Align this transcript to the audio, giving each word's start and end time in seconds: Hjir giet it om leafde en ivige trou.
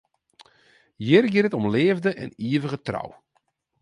Hjir 1.03 1.25
giet 1.31 1.47
it 1.47 1.57
om 1.59 1.69
leafde 1.73 2.11
en 2.23 2.29
ivige 2.53 2.79
trou. 2.87 3.09